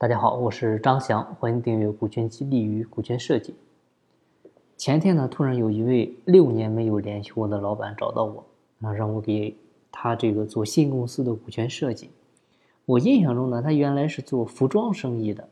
[0.00, 3.52] 大家好，我是张翔，欢迎订阅《股权激励与股权设计》。
[4.78, 8.42] 前天呢，突然有一位六年没有联系我的老板找到我，
[8.80, 9.54] 啊，让我给
[9.92, 12.08] 他这个做新公司的股权设计。
[12.86, 15.46] 我印象中呢，他原来是做服装生意的，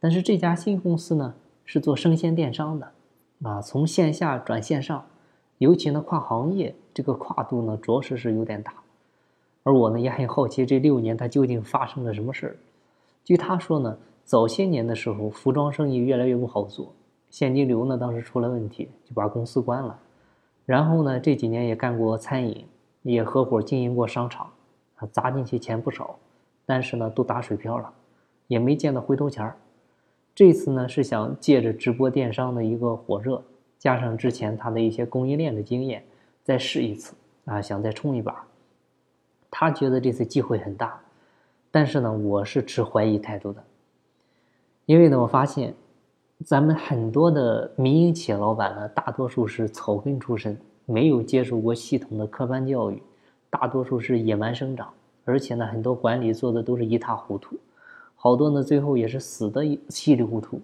[0.00, 2.90] 但是这家新公司呢是做生鲜电商的，
[3.44, 5.06] 啊，从线下转线上，
[5.58, 8.74] 尤其呢跨行业，这个跨度呢着实是有点大。
[9.62, 12.56] 而我呢也很好奇，这六年他究竟发生了什么事儿。
[13.24, 16.92] 据他说呢，早些年的时候，服装生意越来越不好做，
[17.30, 19.98] 现金流呢当时出了问题，就把公司关了。
[20.66, 22.66] 然后呢，这几年也干过餐饮，
[23.02, 24.50] 也合伙经营过商场，
[24.96, 26.18] 啊，砸进去钱不少，
[26.66, 27.92] 但是呢都打水漂了，
[28.48, 29.56] 也没见到回头钱儿。
[30.34, 33.42] 这次呢是想借着直播电商的一个火热，
[33.78, 36.04] 加上之前他的一些供应链的经验，
[36.42, 38.46] 再试一次啊，想再冲一把。
[39.50, 40.98] 他觉得这次机会很大。
[41.74, 43.64] 但是呢，我是持怀疑态度的，
[44.84, 45.74] 因为呢，我发现
[46.44, 53.02] 咱们很多的民营企业老板呢，大多数是草根出身，没有接受过系统的科班教育，
[53.48, 54.92] 大多数是野蛮生长，
[55.24, 57.56] 而且呢，很多管理做的都是一塌糊涂，
[58.16, 60.60] 好多呢，最后也是死的稀里糊涂。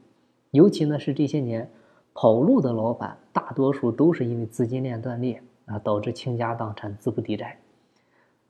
[0.50, 1.70] 尤其呢，是这些年
[2.12, 7.58] 跑路的老板，大多数都是因为资金链断裂啊，导致倾家荡产、资不抵债。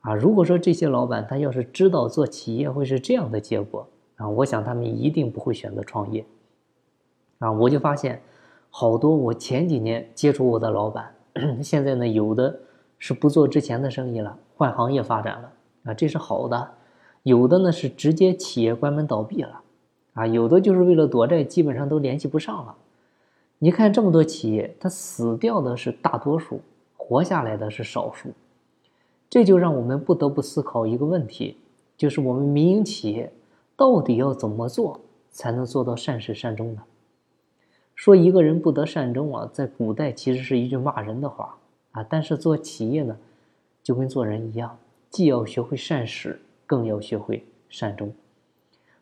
[0.01, 6.25] 啊，如果说这些老板他要是知道做企业会是这样的结果啊，我想他们一定不会选择创业。
[7.39, 8.21] 啊，我就发现
[8.69, 11.13] 好多我前几年接触我的老板，
[11.63, 12.59] 现在呢有的
[12.97, 15.51] 是不做之前的生意了，换行业发展了
[15.83, 16.67] 啊，这是好的；
[17.23, 19.61] 有的呢是直接企业关门倒闭了，
[20.13, 22.75] 啊，有的就是为了躲债，基本上都联系不上了。
[23.57, 26.61] 你看这么多企业，它死掉的是大多数，
[26.95, 28.29] 活下来的是少数。
[29.29, 31.57] 这就让我们不得不思考一个问题，
[31.95, 33.31] 就是我们民营企业
[33.75, 36.83] 到底要怎么做才能做到善始善终呢？
[37.93, 41.57] 说一个人不得善终啊，在古代其实是一句骂人的话
[41.91, 42.01] 啊。
[42.01, 43.17] 但是做企业呢，
[43.83, 44.77] 就跟做人一样，
[45.09, 48.11] 既要学会善始，更要学会善终。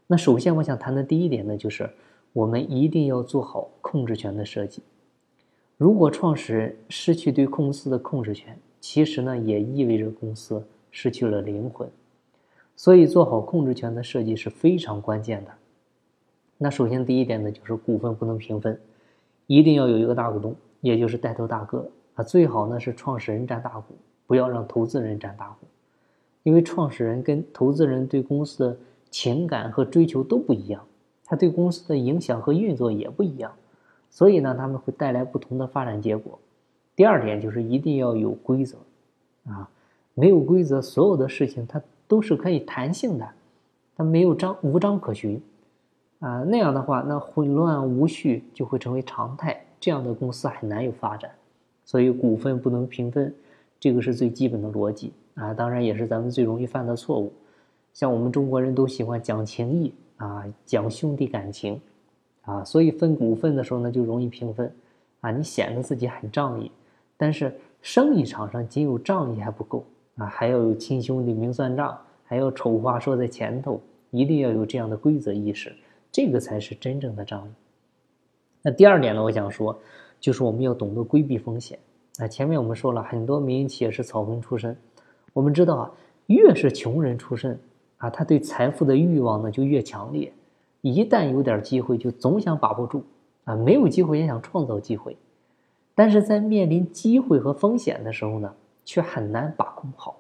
[0.08, 1.90] 那首先我想谈的第一点呢，就是
[2.34, 4.82] 我们一定要做好控制权的设计。
[5.78, 11.90] 如果创始人失去对公司的控制权，其实呢，也意味着公司失去了灵魂，
[12.78, 15.52] 所以做好控制权的设计是非常关键的。
[16.58, 18.80] 那首先第一点呢，就是股份不能平分，
[19.46, 23.94] 一定要有一个大股东，也就是带头大哥啊，最好呢是创始人占大股，
[24.26, 25.68] 不要让投资人占大股，
[26.44, 28.78] 因为创始人跟投资人对公司的
[29.10, 30.82] 情感和追求都不一样，
[31.26, 33.52] 他对公司的影响和运作也不一样，
[34.10, 36.40] 所以呢，他们会带来不同的发展结果。
[36.98, 38.76] 第二点就是一定要有规则，
[39.46, 39.70] 啊，
[40.16, 43.30] 没有规则，所有的事情它都是可以弹性的，
[43.96, 45.40] 它没有章无章可循，
[46.20, 51.30] 啊，那样的话，那混乱无序就会成为常态，这样的公司很难有发展。
[51.86, 53.32] 所以股份不能平分，
[53.80, 57.32] 这个是最基本的逻辑啊，当然也是咱们最容易犯的错误。
[57.94, 61.80] 像我们中国人都喜欢讲情义啊，讲兄弟感情，
[62.42, 64.74] 啊，所以分股份的时候呢就容易平分，
[65.22, 66.72] 啊，你显得自己很仗义。
[67.18, 69.84] 但是生意场上仅有仗义还不够
[70.18, 75.76] 啊，还要有亲兄弟明算账，还要丑话说在前头，一定要有这样的规则意识，
[76.12, 77.52] 这个才是真正的仗义。
[78.62, 79.78] 那第二点呢，我想说，
[80.20, 81.80] 就是我们要懂得规避风险。
[82.20, 84.76] 啊，前面我们说了很多民营企业是草根出身，
[85.34, 85.92] 我们知道啊，
[86.26, 87.60] 越是穷人出身
[87.98, 90.34] 啊，他对财富的欲望呢就越强烈，
[90.82, 93.04] 一旦有点机会就总想把握住
[93.44, 95.16] 啊，没有机会也想创造机会。
[95.98, 98.54] 但是在面临机会和风险的时候呢，
[98.86, 100.16] 却很难把控好。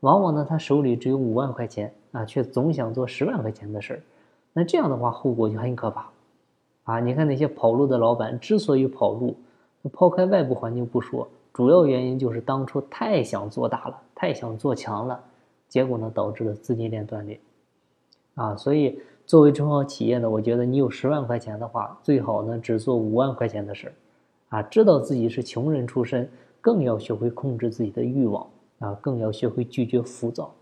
[0.00, 4.02] 往往呢，他手里只有五万块钱啊，却总想做十万块钱的事儿。
[4.54, 6.08] 那这样的话，后果就很可怕。
[6.84, 9.36] 啊，你看那些跑路的老板之所以跑路，
[9.92, 15.22] 抛开外部环境不说，主要原因就是当初太想做大了，太想做强了，
[15.68, 17.38] 结果呢，导致了资金链断裂。
[18.36, 23.92] 啊，所以作为中小企业呢，我觉得你有十万块钱的话，最好呢只做五万块钱的事儿。
[24.54, 26.30] 啊，知道自己是穷人出身，
[26.60, 28.48] 更要学会控制自己的欲望
[28.78, 30.54] 啊，更要学会拒绝浮躁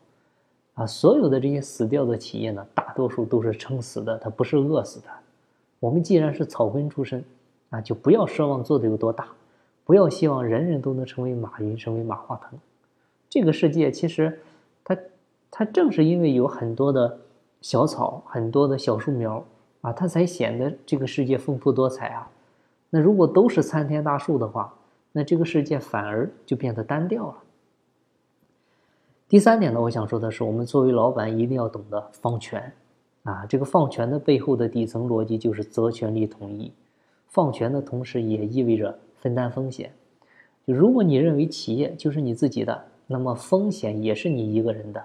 [0.73, 0.87] 啊。
[0.87, 5.09] 所有的这些死掉的企业呢，大多数都是撑死的，它不是饿死的。
[5.79, 7.23] 我们既然是草根出身
[7.69, 9.29] 啊，就不要奢望做的有多大，
[9.85, 12.59] 不要希望人人都能成为马云，成为马化腾。
[13.29, 14.41] 这个世界其实，
[14.83, 14.97] 它
[15.50, 17.19] 它正是因为有很多的
[17.61, 19.45] 小草，很多的小树苗
[19.83, 22.31] 啊，它才显得这个世界丰富多彩啊。
[22.94, 24.75] 那如果都是参天大树的话，
[25.12, 27.37] 那这个世界反而就变得单调了。
[29.31, 32.71] 第三点呢，我想说的是，我们作为老板一定要懂得放权，
[33.23, 36.71] 啊，这个放权的背后的底层逻辑就是责权利统一。
[37.29, 39.91] 放权的同时也意味着分担风险。
[40.67, 45.00] 就如果你认为企业就是你自己的，那么风险也是你一个人的；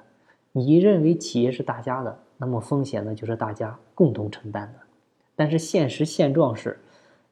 [0.52, 4.80] 你认为企业是大家的，那么风险呢就是大家共同承担的。
[5.38, 6.78] 但是现实现状是，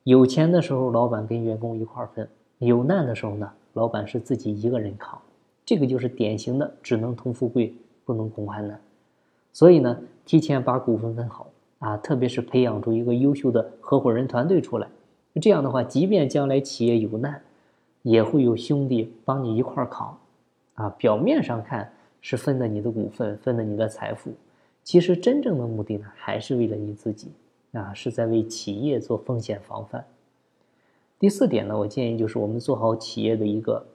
[0.05, 2.29] 有钱的时候老板跟员工一块分，
[2.59, 5.19] 有难的时候呢，老板是自己一个人扛。
[5.65, 7.73] 这个就是典型的只能同富贵，
[8.05, 8.79] 不能共患难。
[9.51, 11.47] 所以呢，提前把股份分好
[11.79, 14.87] 啊，特别是培养出一个优秀的合伙人团队出来。
[15.41, 17.41] 这样的话，即便将来企业有难，
[18.03, 20.15] 也会有兄弟帮你一块扛。
[20.75, 21.91] 啊，表面上看
[22.21, 24.31] 是分的你的股份，分的你的财富，
[24.83, 27.31] 其实真正的目的呢，还是为了你自己
[27.75, 30.05] 啊，是在为企业做风险防范。
[31.19, 33.85] 第四点呢，我建议就是我们做好企业的一个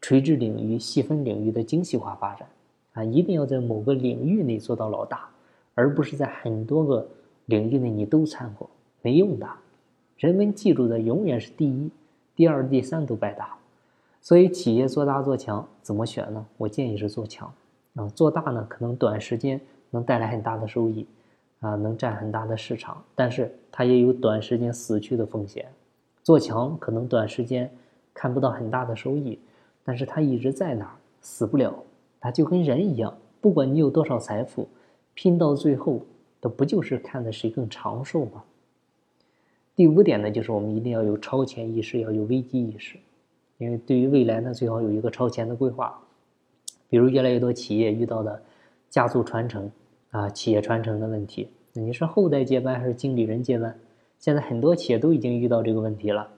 [0.00, 2.48] 垂直领域、细分领域的精细化发展。
[2.94, 5.28] 啊，一定要在某个领域内做到老大，
[5.74, 7.06] 而不是在很多个
[7.46, 8.68] 领域内你都掺和，
[9.02, 9.48] 没用的。
[10.16, 11.90] 人们记住的永远是第一，
[12.34, 13.56] 第二、第三都白搭。
[14.20, 16.44] 所以，企业做大做强怎么选呢？
[16.56, 17.52] 我建议是做强。
[17.94, 21.06] 啊，做大呢，可能短时间能带来很大的收益，
[21.60, 25.66] 啊，能占很大的市场，但是它也有短时间死去的风险。
[26.22, 27.70] 做强可能短时间
[28.12, 29.38] 看不到很大的收益，
[29.82, 31.74] 但是它一直在那儿，死不了。
[32.20, 34.68] 它就跟人一样，不管你有多少财富，
[35.14, 36.02] 拼到最后，
[36.40, 38.44] 都不就是看的谁更长寿吗？
[39.74, 42.98] 第五点呢，就是我们一定要有超前意识，要有危机意识，
[43.58, 45.98] 因为对于未来呢，最好有一个超前的规划。
[46.90, 48.42] 比如越来越多企业遇到的
[48.90, 49.70] 家族传承
[50.10, 53.78] 啊，企业传承的问题，那你是后代接班还是经理人接班？
[54.18, 56.28] 现在很多企业都已经遇到这个问题了，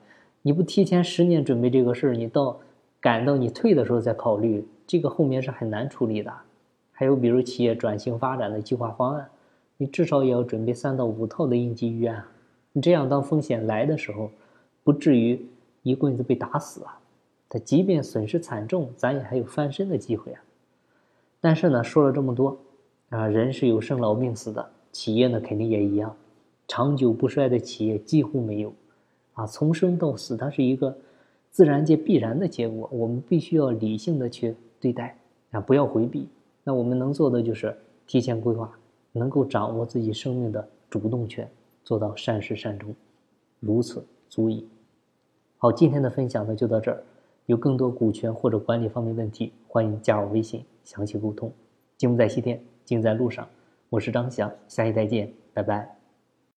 [0.42, 2.58] 你不提前十年准备这个事儿，你到
[3.00, 4.66] 赶到你退的时候再考虑。
[4.86, 6.32] 这个后面是很难处理的，
[6.90, 9.28] 还有比如企业转型发展的计划方案，
[9.76, 12.24] 你至少也要准备三到五套的应急预案，
[12.72, 14.30] 你这样当风险来的时候，
[14.82, 15.46] 不至于
[15.84, 16.98] 一棍子被打死啊。
[17.48, 20.42] 他即便损失惨重，咱也还有翻身的机会啊。
[21.40, 22.58] 但是呢，说了这么多，
[23.10, 26.16] 啊，人是有生老病死的，企业呢肯定也一样，
[26.66, 28.72] 长久不衰的企业几乎没有，
[29.34, 30.96] 啊，从生到死它是一个
[31.50, 34.56] 自然界必然的结果，我们必须要理性的去。
[34.82, 35.14] 对待
[35.50, 36.26] 啊，不要回避。
[36.64, 37.76] 那我们能做的就是
[38.06, 38.72] 提前规划，
[39.12, 41.46] 能够掌握自己生命的主动权，
[41.84, 42.94] 做到善始善终，
[43.58, 44.66] 如此足矣。
[45.58, 47.02] 好，今天的分享呢就到这儿。
[47.44, 51.52] 有更多股权或者管理方面问题，欢迎加我微信详细沟通。
[51.98, 52.58] 金不在西天，
[52.90, 53.48] 金在路上。
[53.88, 55.99] 我是张翔，下期再见，拜拜。